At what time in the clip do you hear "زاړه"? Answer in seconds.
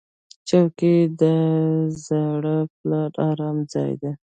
2.05-2.57